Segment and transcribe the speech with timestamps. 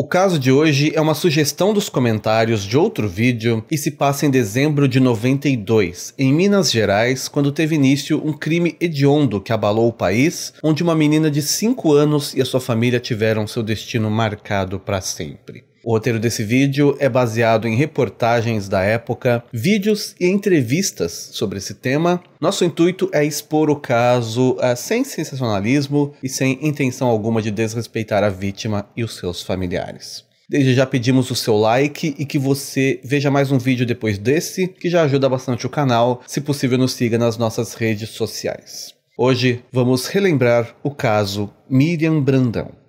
[0.00, 4.24] O caso de hoje é uma sugestão dos comentários de outro vídeo e se passa
[4.24, 9.88] em dezembro de 92, em Minas Gerais, quando teve início um crime hediondo que abalou
[9.88, 14.10] o país, onde uma menina de 5 anos e a sua família tiveram seu destino
[14.10, 15.69] marcado para sempre.
[15.82, 21.74] O roteiro desse vídeo é baseado em reportagens da época, vídeos e entrevistas sobre esse
[21.74, 22.22] tema.
[22.40, 28.22] Nosso intuito é expor o caso uh, sem sensacionalismo e sem intenção alguma de desrespeitar
[28.22, 30.24] a vítima e os seus familiares.
[30.50, 34.66] Desde já pedimos o seu like e que você veja mais um vídeo depois desse,
[34.66, 36.22] que já ajuda bastante o canal.
[36.26, 38.92] Se possível, nos siga nas nossas redes sociais.
[39.16, 42.79] Hoje vamos relembrar o caso Miriam Brandão.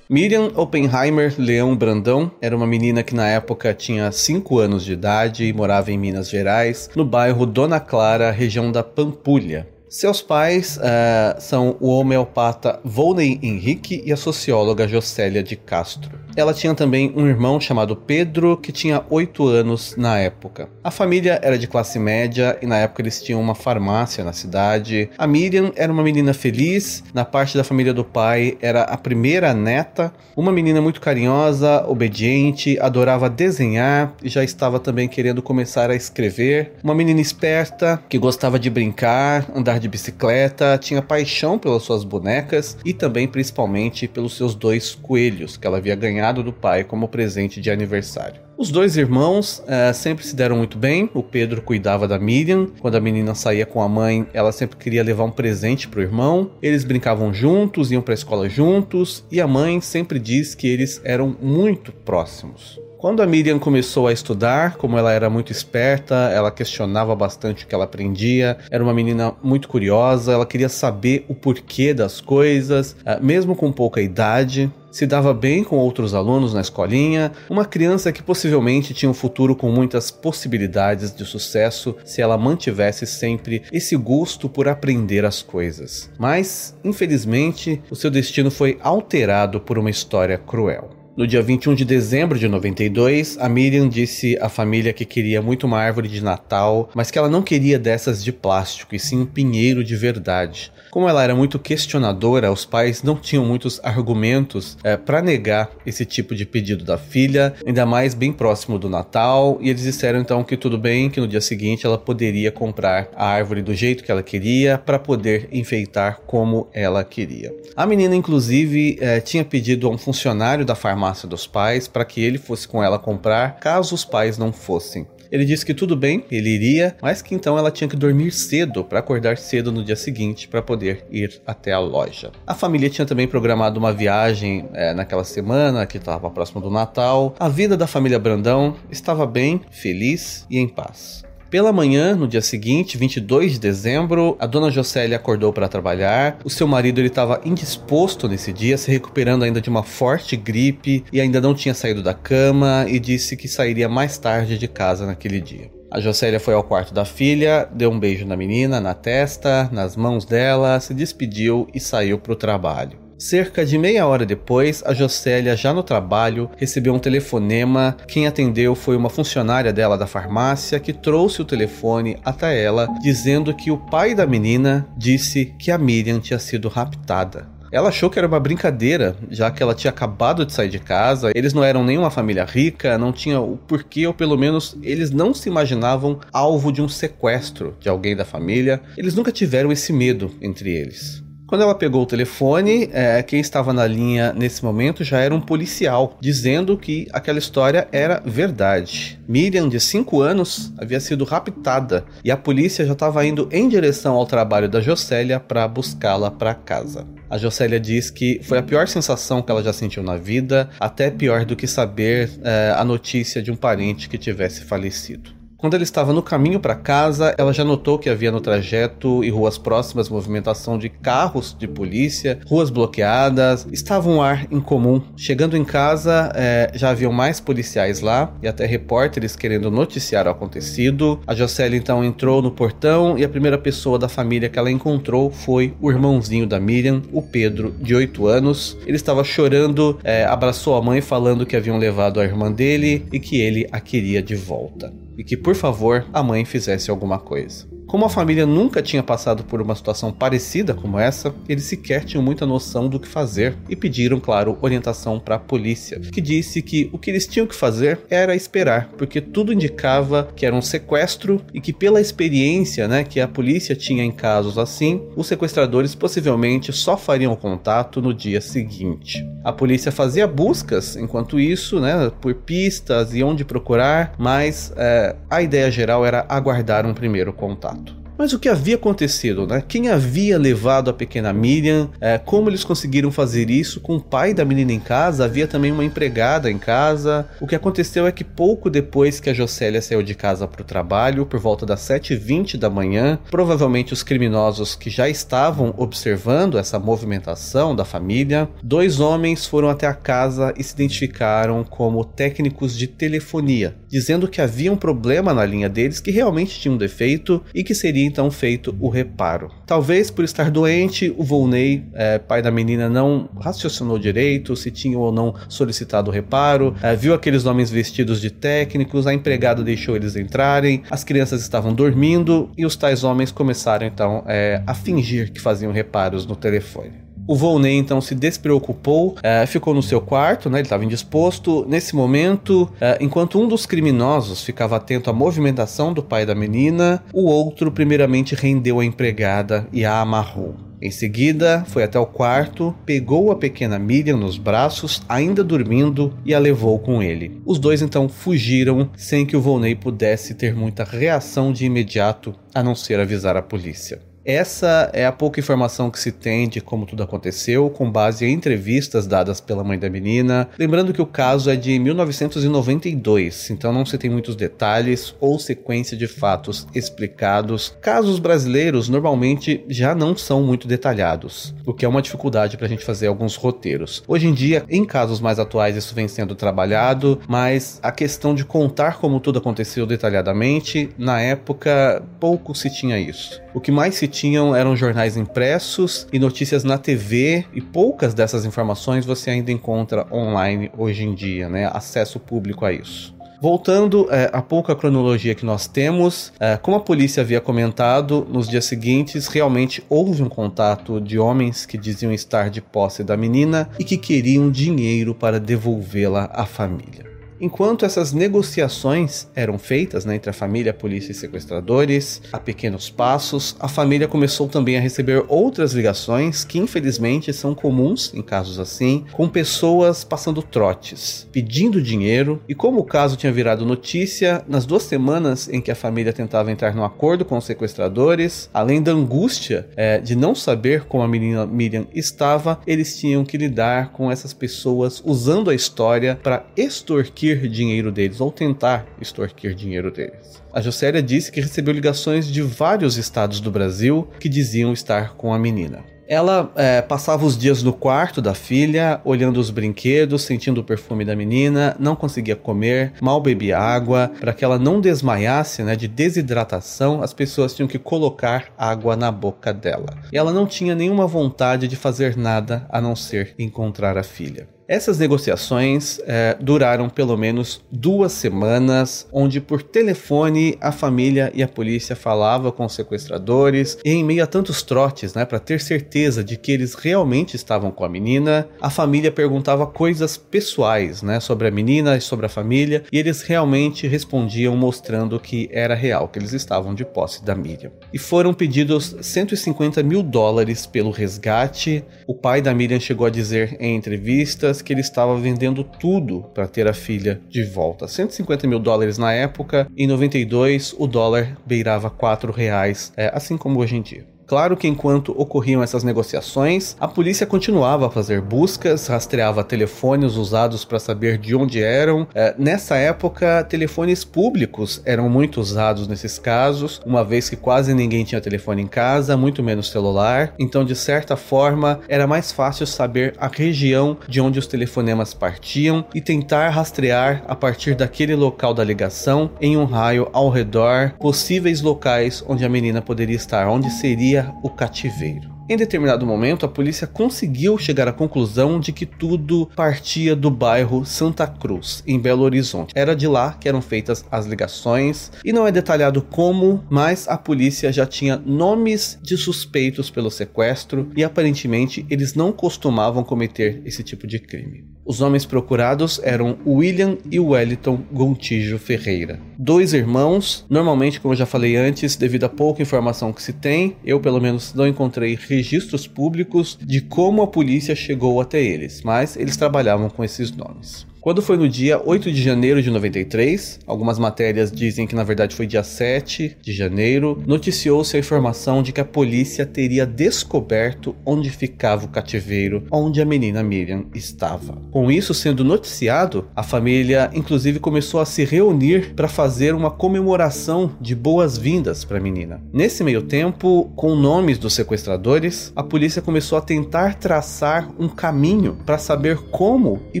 [0.08, 5.44] Miriam Oppenheimer Leão Brandão era uma menina que na época tinha 5 anos de idade
[5.44, 9.68] e morava em Minas Gerais, no bairro Dona Clara, região da Pampulha.
[9.88, 16.25] Seus pais uh, são o homeopata Volney Henrique e a socióloga Jocélia de Castro.
[16.36, 20.68] Ela tinha também um irmão chamado Pedro, que tinha 8 anos na época.
[20.84, 25.08] A família era de classe média e na época eles tinham uma farmácia na cidade.
[25.16, 29.54] A Miriam era uma menina feliz, na parte da família do pai era a primeira
[29.54, 35.96] neta, uma menina muito carinhosa, obediente, adorava desenhar e já estava também querendo começar a
[35.96, 36.74] escrever.
[36.84, 42.76] Uma menina esperta, que gostava de brincar, andar de bicicleta, tinha paixão pelas suas bonecas
[42.84, 47.60] e também principalmente pelos seus dois coelhos que ela havia ganhado do pai como presente
[47.60, 48.40] de aniversário.
[48.58, 51.10] Os dois irmãos é, sempre se deram muito bem.
[51.12, 52.68] O Pedro cuidava da Miriam.
[52.80, 56.02] Quando a menina saía com a mãe, ela sempre queria levar um presente para o
[56.02, 56.50] irmão.
[56.62, 61.02] Eles brincavam juntos, iam para a escola juntos, e a mãe sempre diz que eles
[61.04, 62.85] eram muito próximos.
[62.98, 67.68] Quando a Miriam começou a estudar, como ela era muito esperta, ela questionava bastante o
[67.68, 72.96] que ela aprendia, era uma menina muito curiosa, ela queria saber o porquê das coisas,
[73.04, 78.10] eh, mesmo com pouca idade se dava bem com outros alunos na escolinha, uma criança
[78.10, 83.94] que possivelmente tinha um futuro com muitas possibilidades de sucesso se ela mantivesse sempre esse
[83.94, 86.08] gosto por aprender as coisas.
[86.18, 90.95] Mas, infelizmente, o seu destino foi alterado por uma história cruel.
[91.16, 95.66] No dia 21 de dezembro de 92, a Miriam disse à família que queria muito
[95.66, 99.24] uma árvore de Natal, mas que ela não queria dessas de plástico, e sim um
[99.24, 100.70] pinheiro de verdade.
[100.90, 106.04] Como ela era muito questionadora, os pais não tinham muitos argumentos é, para negar esse
[106.04, 110.44] tipo de pedido da filha, ainda mais bem próximo do Natal, e eles disseram então
[110.44, 114.10] que tudo bem, que no dia seguinte ela poderia comprar a árvore do jeito que
[114.10, 117.54] ela queria para poder enfeitar como ela queria.
[117.74, 122.22] A menina, inclusive, é, tinha pedido a um funcionário da farmácia dos pais para que
[122.22, 125.06] ele fosse com ela comprar, caso os pais não fossem.
[125.30, 128.84] Ele disse que tudo bem, ele iria, mas que então ela tinha que dormir cedo
[128.84, 132.30] para acordar cedo no dia seguinte para poder ir até a loja.
[132.46, 137.34] A família tinha também programado uma viagem é, naquela semana que estava próximo do Natal.
[137.38, 141.25] A vida da família Brandão estava bem, feliz e em paz.
[141.48, 146.38] Pela manhã, no dia seguinte, 22 de dezembro, a dona Jocélia acordou para trabalhar.
[146.44, 151.04] O seu marido ele estava indisposto nesse dia, se recuperando ainda de uma forte gripe
[151.12, 155.06] e ainda não tinha saído da cama e disse que sairia mais tarde de casa
[155.06, 155.70] naquele dia.
[155.88, 159.94] A Jocélia foi ao quarto da filha, deu um beijo na menina, na testa, nas
[159.94, 163.05] mãos dela, se despediu e saiu para o trabalho.
[163.18, 167.96] Cerca de meia hora depois, a Jocélia, já no trabalho, recebeu um telefonema.
[168.06, 173.54] Quem atendeu foi uma funcionária dela da farmácia que trouxe o telefone até ela, dizendo
[173.54, 177.48] que o pai da menina disse que a Miriam tinha sido raptada.
[177.72, 181.32] Ela achou que era uma brincadeira, já que ela tinha acabado de sair de casa,
[181.34, 185.32] eles não eram nenhuma família rica, não tinha o porquê, ou pelo menos eles não
[185.32, 188.80] se imaginavam alvo de um sequestro de alguém da família.
[188.96, 191.25] Eles nunca tiveram esse medo entre eles.
[191.46, 195.40] Quando ela pegou o telefone, é, quem estava na linha nesse momento já era um
[195.40, 199.20] policial, dizendo que aquela história era verdade.
[199.28, 204.16] Miriam, de 5 anos, havia sido raptada e a polícia já estava indo em direção
[204.16, 207.06] ao trabalho da Jocélia para buscá-la para casa.
[207.30, 211.12] A Jocélia diz que foi a pior sensação que ela já sentiu na vida, até
[211.12, 215.45] pior do que saber é, a notícia de um parente que tivesse falecido.
[215.58, 219.30] Quando ele estava no caminho para casa, ela já notou que havia no trajeto e
[219.30, 225.00] ruas próximas movimentação de carros de polícia, ruas bloqueadas, estava um ar incomum.
[225.16, 230.30] Chegando em casa, é, já haviam mais policiais lá e até repórteres querendo noticiar o
[230.30, 231.20] acontecido.
[231.26, 235.30] A Jocely então entrou no portão e a primeira pessoa da família que ela encontrou
[235.30, 238.76] foi o irmãozinho da Miriam, o Pedro, de 8 anos.
[238.86, 243.18] Ele estava chorando, é, abraçou a mãe falando que haviam levado a irmã dele e
[243.18, 247.75] que ele a queria de volta e que, por favor, a mãe fizesse alguma coisa.
[247.86, 252.22] Como a família nunca tinha passado por uma situação parecida como essa, eles sequer tinham
[252.22, 256.90] muita noção do que fazer e pediram, claro, orientação para a polícia, que disse que
[256.92, 261.40] o que eles tinham que fazer era esperar, porque tudo indicava que era um sequestro
[261.54, 266.72] e que pela experiência, né, que a polícia tinha em casos assim, os sequestradores possivelmente
[266.72, 269.24] só fariam contato no dia seguinte.
[269.44, 275.40] A polícia fazia buscas enquanto isso, né, por pistas e onde procurar, mas é, a
[275.40, 277.85] ideia geral era aguardar um primeiro contato.
[278.18, 279.62] Mas o que havia acontecido, né?
[279.66, 281.90] Quem havia levado a pequena Miriam?
[282.00, 285.24] É, como eles conseguiram fazer isso com o pai da menina em casa?
[285.24, 287.28] Havia também uma empregada em casa.
[287.40, 290.64] O que aconteceu é que pouco depois que a Jocélia saiu de casa para o
[290.64, 296.78] trabalho, por volta das 7h20 da manhã, provavelmente os criminosos que já estavam observando essa
[296.78, 302.86] movimentação da família, dois homens foram até a casa e se identificaram como técnicos de
[302.86, 307.62] telefonia, dizendo que havia um problema na linha deles que realmente tinha um defeito e
[307.62, 309.50] que seria então feito o reparo.
[309.66, 314.98] Talvez por estar doente, o Volney, é, pai da menina, não racioциnou direito se tinha
[314.98, 319.96] ou não solicitado o reparo, é, viu aqueles homens vestidos de técnicos, a empregada deixou
[319.96, 325.32] eles entrarem, as crianças estavam dormindo e os tais homens começaram então é, a fingir
[325.32, 327.05] que faziam reparos no telefone.
[327.26, 331.66] O Volney então se despreocupou, é, ficou no seu quarto, né, ele estava indisposto.
[331.68, 337.02] Nesse momento, é, enquanto um dos criminosos ficava atento à movimentação do pai da menina,
[337.12, 340.54] o outro primeiramente rendeu a empregada e a amarrou.
[340.80, 346.34] Em seguida, foi até o quarto, pegou a pequena Miriam nos braços, ainda dormindo, e
[346.34, 347.40] a levou com ele.
[347.46, 352.62] Os dois então fugiram sem que o Volney pudesse ter muita reação de imediato, a
[352.62, 354.00] não ser avisar a polícia.
[354.26, 358.32] Essa é a pouca informação que se tem de como tudo aconteceu, com base em
[358.32, 360.48] entrevistas dadas pela mãe da menina.
[360.58, 365.96] Lembrando que o caso é de 1992, então não se tem muitos detalhes ou sequência
[365.96, 367.76] de fatos explicados.
[367.80, 372.68] Casos brasileiros normalmente já não são muito detalhados, o que é uma dificuldade para a
[372.68, 374.02] gente fazer alguns roteiros.
[374.08, 378.44] Hoje em dia, em casos mais atuais, isso vem sendo trabalhado, mas a questão de
[378.44, 383.40] contar como tudo aconteceu detalhadamente, na época pouco se tinha isso.
[383.54, 388.44] O que mais se tinham eram jornais impressos e notícias na TV, e poucas dessas
[388.44, 391.70] informações você ainda encontra online hoje em dia, né?
[391.72, 393.14] Acesso público a isso.
[393.40, 398.48] Voltando é, a pouca cronologia que nós temos, é, como a polícia havia comentado, nos
[398.48, 403.68] dias seguintes realmente houve um contato de homens que diziam estar de posse da menina
[403.78, 407.15] e que queriam dinheiro para devolvê-la à família.
[407.40, 412.88] Enquanto essas negociações eram feitas né, entre a família, a polícia e sequestradores, a pequenos
[412.88, 418.58] passos, a família começou também a receber outras ligações que infelizmente são comuns em casos
[418.58, 424.64] assim, com pessoas passando trotes, pedindo dinheiro, e como o caso tinha virado notícia, nas
[424.64, 428.92] duas semanas em que a família tentava entrar num acordo com os sequestradores, além da
[428.92, 434.10] angústia é, de não saber como a menina Miriam estava, eles tinham que lidar com
[434.10, 440.42] essas pessoas usando a história para extorquir extorquir dinheiro deles ou tentar extorquir dinheiro deles.
[440.52, 445.32] A Jocélia disse que recebeu ligações de vários estados do Brasil que diziam estar com
[445.32, 445.84] a menina.
[446.08, 451.04] Ela é, passava os dias no quarto da filha, olhando os brinquedos, sentindo o perfume
[451.04, 454.12] da menina, não conseguia comer, mal bebia água.
[454.20, 459.10] Para que ela não desmaiasse né, de desidratação, as pessoas tinham que colocar água na
[459.10, 459.98] boca dela.
[460.12, 464.46] E ela não tinha nenhuma vontade de fazer nada a não ser encontrar a filha.
[464.68, 471.46] Essas negociações é, duraram pelo menos duas semanas, onde por telefone a família e a
[471.46, 476.24] polícia falavam com os sequestradores, e em meio a tantos trotes, né, para ter certeza
[476.24, 481.46] de que eles realmente estavam com a menina, a família perguntava coisas pessoais, né, sobre
[481.46, 486.18] a menina e sobre a família, e eles realmente respondiam mostrando que era real, que
[486.18, 487.70] eles estavam de posse da Miriam.
[487.92, 491.84] E foram pedidos 150 mil dólares pelo resgate.
[492.04, 496.46] O pai da Miriam chegou a dizer em entrevistas que ele estava vendendo tudo para
[496.46, 497.88] ter a filha de volta.
[497.88, 503.60] 150 mil dólares na época, em 92 o dólar beirava 4 reais, é, assim como
[503.60, 504.15] hoje em dia.
[504.26, 510.64] Claro que enquanto ocorriam essas negociações, a polícia continuava a fazer buscas, rastreava telefones usados
[510.64, 512.08] para saber de onde eram.
[512.14, 518.04] É, nessa época, telefones públicos eram muito usados nesses casos, uma vez que quase ninguém
[518.04, 520.34] tinha telefone em casa, muito menos celular.
[520.38, 525.84] Então, de certa forma, era mais fácil saber a região de onde os telefonemas partiam
[525.94, 531.60] e tentar rastrear a partir daquele local da ligação em um raio ao redor possíveis
[531.60, 535.35] locais onde a menina poderia estar, onde seria o cativeiro.
[535.48, 540.84] Em determinado momento, a polícia conseguiu chegar à conclusão de que tudo partia do bairro
[540.84, 542.72] Santa Cruz, em Belo Horizonte.
[542.74, 547.16] Era de lá que eram feitas as ligações, e não é detalhado como, mas a
[547.16, 553.84] polícia já tinha nomes de suspeitos pelo sequestro e aparentemente eles não costumavam cometer esse
[553.84, 554.76] tipo de crime.
[554.86, 559.18] Os homens procurados eram William e Wellington Gontijo Ferreira.
[559.36, 563.76] Dois irmãos, normalmente, como eu já falei antes, devido a pouca informação que se tem,
[563.84, 569.16] eu pelo menos não encontrei registros públicos de como a polícia chegou até eles, mas
[569.16, 570.86] eles trabalhavam com esses nomes.
[571.06, 575.36] Quando foi no dia 8 de janeiro de 93, algumas matérias dizem que na verdade
[575.36, 581.30] foi dia 7 de janeiro, noticiou-se a informação de que a polícia teria descoberto onde
[581.30, 584.58] ficava o cativeiro onde a menina Miriam estava.
[584.72, 590.72] Com isso sendo noticiado, a família inclusive começou a se reunir para fazer uma comemoração
[590.80, 592.42] de boas-vindas para a menina.
[592.52, 598.58] Nesse meio tempo, com nomes dos sequestradores, a polícia começou a tentar traçar um caminho
[598.66, 600.00] para saber como e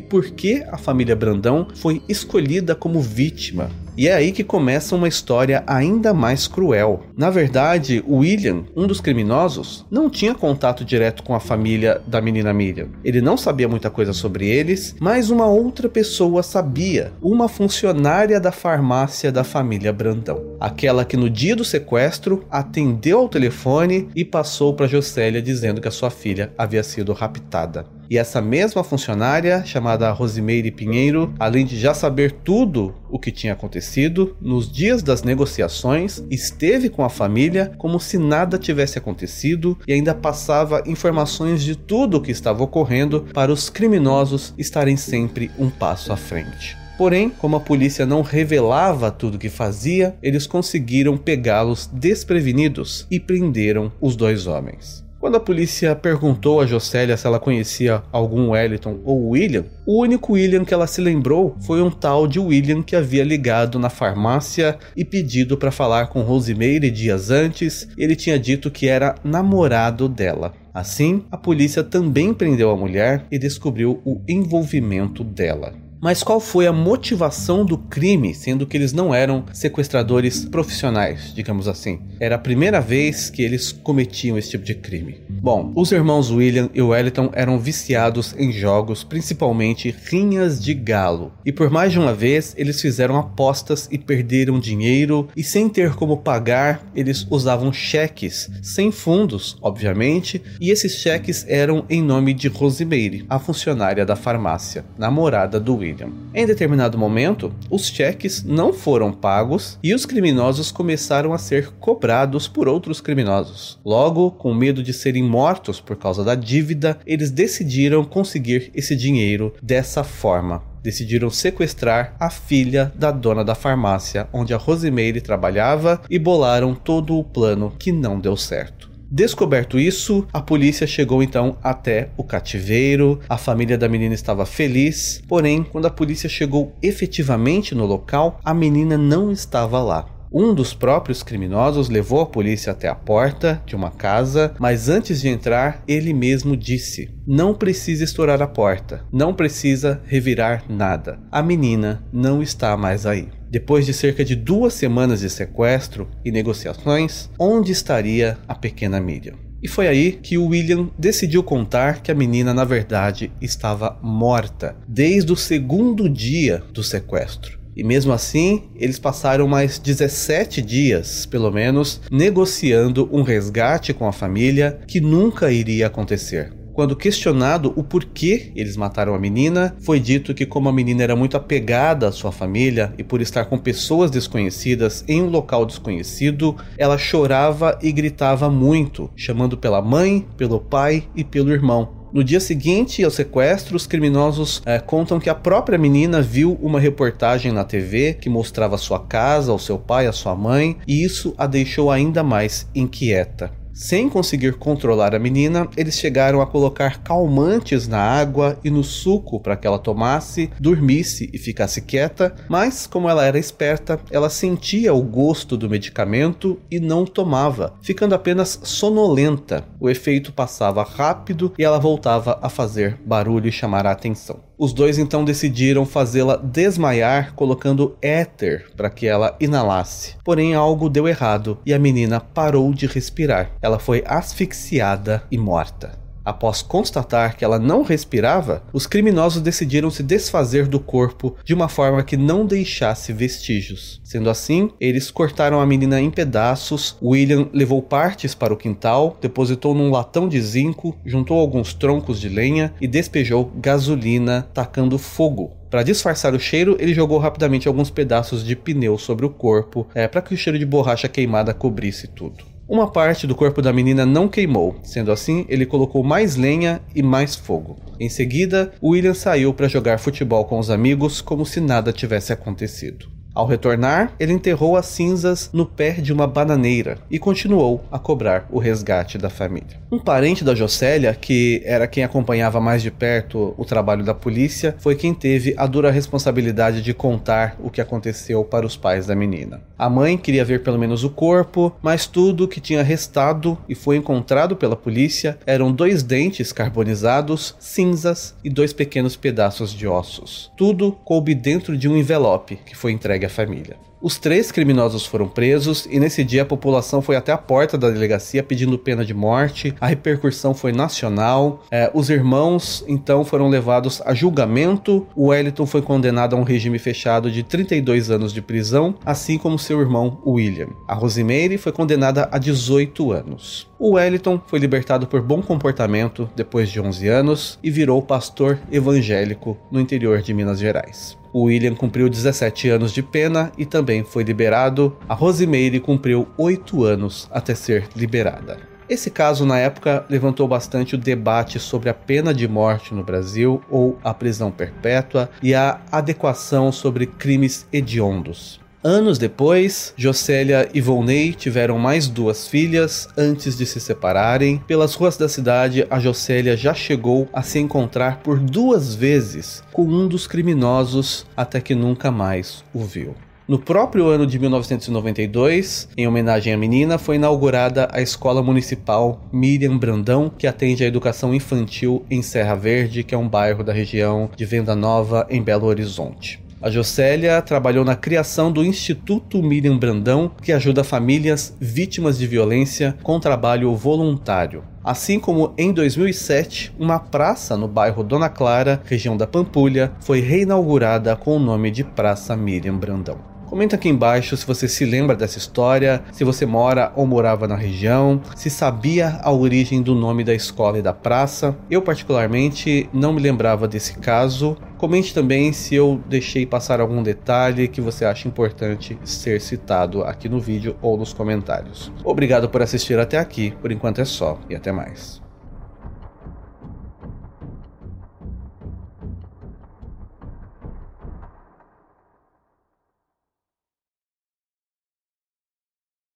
[0.00, 4.94] por que a família família Brandão foi escolhida como vítima e é aí que começa
[4.94, 7.02] uma história ainda mais cruel.
[7.16, 12.52] Na verdade, William, um dos criminosos, não tinha contato direto com a família da menina
[12.52, 12.88] Miriam.
[13.02, 18.52] Ele não sabia muita coisa sobre eles, mas uma outra pessoa sabia, uma funcionária da
[18.52, 20.56] farmácia da família Brandão.
[20.60, 25.88] Aquela que no dia do sequestro atendeu ao telefone e passou para Jocélia dizendo que
[25.88, 27.95] a sua filha havia sido raptada.
[28.08, 33.52] E essa mesma funcionária, chamada Rosimeire Pinheiro, além de já saber tudo o que tinha
[33.52, 39.92] acontecido, nos dias das negociações, esteve com a família como se nada tivesse acontecido e
[39.92, 45.70] ainda passava informações de tudo o que estava ocorrendo para os criminosos estarem sempre um
[45.70, 46.76] passo à frente.
[46.96, 53.20] Porém, como a polícia não revelava tudo o que fazia, eles conseguiram pegá-los desprevenidos e
[53.20, 55.05] prenderam os dois homens.
[55.26, 60.34] Quando a polícia perguntou a Jocélia se ela conhecia algum Wellington ou William, o único
[60.34, 64.78] William que ela se lembrou foi um tal de William que havia ligado na farmácia
[64.96, 67.88] e pedido para falar com Rosemary dias antes.
[67.98, 70.52] Ele tinha dito que era namorado dela.
[70.72, 75.85] Assim, a polícia também prendeu a mulher e descobriu o envolvimento dela.
[76.00, 81.66] Mas qual foi a motivação do crime, sendo que eles não eram sequestradores profissionais, digamos
[81.66, 82.00] assim?
[82.20, 85.20] Era a primeira vez que eles cometiam esse tipo de crime.
[85.28, 91.32] Bom, os irmãos William e Wellington eram viciados em jogos, principalmente rinhas de galo.
[91.44, 95.94] E por mais de uma vez, eles fizeram apostas e perderam dinheiro, e sem ter
[95.94, 102.48] como pagar, eles usavam cheques, sem fundos, obviamente, e esses cheques eram em nome de
[102.48, 105.85] Rosemary, a funcionária da farmácia, namorada do William.
[105.86, 106.10] William.
[106.34, 112.48] Em determinado momento, os cheques não foram pagos e os criminosos começaram a ser cobrados
[112.48, 113.78] por outros criminosos.
[113.84, 119.54] Logo, com medo de serem mortos por causa da dívida, eles decidiram conseguir esse dinheiro
[119.62, 126.16] dessa forma decidiram sequestrar a filha da dona da farmácia onde a Rosemary trabalhava e
[126.16, 128.95] bolaram todo o plano que não deu certo.
[129.10, 133.20] Descoberto isso, a polícia chegou então até o cativeiro.
[133.28, 138.52] A família da menina estava feliz, porém, quando a polícia chegou efetivamente no local, a
[138.52, 140.15] menina não estava lá.
[140.38, 145.22] Um dos próprios criminosos levou a polícia até a porta de uma casa, mas antes
[145.22, 151.18] de entrar, ele mesmo disse: Não precisa estourar a porta, não precisa revirar nada.
[151.32, 153.28] A menina não está mais aí.
[153.50, 159.36] Depois de cerca de duas semanas de sequestro e negociações, onde estaria a pequena Miriam?
[159.62, 164.76] E foi aí que o William decidiu contar que a menina, na verdade, estava morta
[164.86, 167.64] desde o segundo dia do sequestro.
[167.76, 174.12] E mesmo assim, eles passaram mais 17 dias, pelo menos, negociando um resgate com a
[174.12, 176.52] família que nunca iria acontecer.
[176.76, 181.16] Quando questionado o porquê eles mataram a menina, foi dito que, como a menina era
[181.16, 186.54] muito apegada à sua família e por estar com pessoas desconhecidas em um local desconhecido,
[186.76, 191.95] ela chorava e gritava muito, chamando pela mãe, pelo pai e pelo irmão.
[192.16, 196.80] No dia seguinte ao sequestro, os criminosos é, contam que a própria menina viu uma
[196.80, 201.34] reportagem na TV que mostrava sua casa, o seu pai, a sua mãe, e isso
[201.36, 203.52] a deixou ainda mais inquieta.
[203.76, 209.38] Sem conseguir controlar a menina, eles chegaram a colocar calmantes na água e no suco
[209.38, 214.94] para que ela tomasse, dormisse e ficasse quieta, mas como ela era esperta, ela sentia
[214.94, 219.62] o gosto do medicamento e não tomava, ficando apenas sonolenta.
[219.78, 224.40] O efeito passava rápido e ela voltava a fazer barulho e chamar a atenção.
[224.58, 230.16] Os dois então decidiram fazê-la desmaiar colocando éter para que ela inalasse.
[230.24, 233.50] Porém, algo deu errado e a menina parou de respirar.
[233.66, 235.98] Ela foi asfixiada e morta.
[236.24, 241.68] Após constatar que ela não respirava, os criminosos decidiram se desfazer do corpo de uma
[241.68, 244.00] forma que não deixasse vestígios.
[244.04, 246.96] Sendo assim, eles cortaram a menina em pedaços.
[247.02, 252.28] William levou partes para o quintal, depositou num latão de zinco, juntou alguns troncos de
[252.28, 258.44] lenha e despejou gasolina, tacando fogo para disfarçar o cheiro, ele jogou rapidamente alguns pedaços
[258.44, 262.55] de pneu sobre o corpo, é, para que o cheiro de borracha queimada cobrisse tudo.
[262.68, 267.00] Uma parte do corpo da menina não queimou, sendo assim, ele colocou mais lenha e
[267.00, 267.76] mais fogo.
[268.00, 273.15] Em seguida, William saiu para jogar futebol com os amigos como se nada tivesse acontecido.
[273.36, 278.48] Ao retornar, ele enterrou as cinzas no pé de uma bananeira e continuou a cobrar
[278.50, 279.78] o resgate da família.
[279.92, 284.74] Um parente da Jocélia, que era quem acompanhava mais de perto o trabalho da polícia,
[284.78, 289.14] foi quem teve a dura responsabilidade de contar o que aconteceu para os pais da
[289.14, 289.60] menina.
[289.78, 293.98] A mãe queria ver pelo menos o corpo, mas tudo que tinha restado e foi
[293.98, 300.50] encontrado pela polícia eram dois dentes carbonizados, cinzas e dois pequenos pedaços de ossos.
[300.56, 303.76] Tudo coube dentro de um envelope que foi entregue a família.
[304.00, 307.90] Os três criminosos foram presos e nesse dia a população foi até a porta da
[307.90, 309.74] delegacia pedindo pena de morte.
[309.80, 311.64] A repercussão foi nacional.
[311.70, 315.06] É, os irmãos então foram levados a julgamento.
[315.16, 319.58] O Wellington foi condenado a um regime fechado de 32 anos de prisão, assim como
[319.58, 320.68] seu irmão William.
[320.86, 323.68] A Rosemary foi condenada a 18 anos.
[323.78, 329.56] O Wellington foi libertado por bom comportamento depois de 11 anos e virou pastor evangélico
[329.70, 331.16] no interior de Minas Gerais.
[331.38, 334.96] O William cumpriu 17 anos de pena e também foi liberado.
[335.06, 338.56] A Rosemary cumpriu 8 anos até ser liberada.
[338.88, 343.60] Esse caso, na época, levantou bastante o debate sobre a pena de morte no Brasil
[343.68, 348.58] ou a prisão perpétua e a adequação sobre crimes hediondos.
[348.88, 354.62] Anos depois, Jocélia e Volney tiveram mais duas filhas antes de se separarem.
[354.64, 359.82] Pelas ruas da cidade, a Jocélia já chegou a se encontrar por duas vezes com
[359.82, 363.16] um dos criminosos até que nunca mais o viu.
[363.48, 369.76] No próprio ano de 1992, em homenagem à menina, foi inaugurada a Escola Municipal Miriam
[369.76, 374.30] Brandão, que atende à educação infantil em Serra Verde, que é um bairro da região
[374.36, 376.45] de Venda Nova, em Belo Horizonte.
[376.60, 382.96] A Jocélia trabalhou na criação do Instituto Miriam Brandão, que ajuda famílias vítimas de violência
[383.02, 384.64] com trabalho voluntário.
[384.82, 391.14] Assim como em 2007, uma praça no bairro Dona Clara, região da Pampulha, foi reinaugurada
[391.14, 393.35] com o nome de Praça Miriam Brandão.
[393.46, 397.54] Comenta aqui embaixo se você se lembra dessa história, se você mora ou morava na
[397.54, 401.56] região, se sabia a origem do nome da escola e da praça.
[401.70, 404.56] Eu, particularmente, não me lembrava desse caso.
[404.76, 410.28] Comente também se eu deixei passar algum detalhe que você acha importante ser citado aqui
[410.28, 411.92] no vídeo ou nos comentários.
[412.04, 415.25] Obrigado por assistir até aqui, por enquanto é só e até mais.